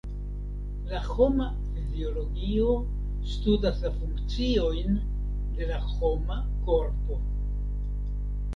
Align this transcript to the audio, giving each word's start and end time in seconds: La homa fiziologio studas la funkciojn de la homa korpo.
La 0.91 1.01
homa 1.15 1.49
fiziologio 1.73 2.71
studas 3.33 3.83
la 3.85 3.93
funkciojn 3.99 4.97
de 5.59 5.69
la 5.75 5.79
homa 5.93 6.39
korpo. 6.71 7.23